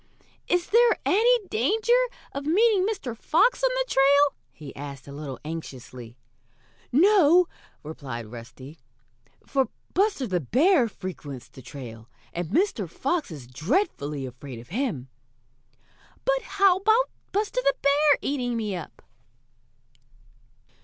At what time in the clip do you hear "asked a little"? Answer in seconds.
4.75-5.39